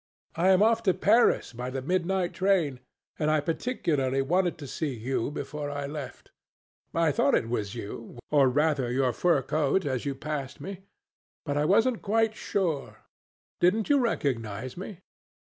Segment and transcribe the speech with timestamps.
[0.35, 2.79] I am off to Paris by the midnight train,
[3.19, 6.31] and I particularly wanted to see you before I left.
[6.91, 10.79] I thought it was you, or rather your fur coat, as you passed me.
[11.45, 12.97] But I wasn't quite sure.
[13.59, 15.01] Didn't you recognize me?"